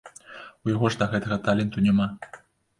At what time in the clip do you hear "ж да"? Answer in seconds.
0.95-1.09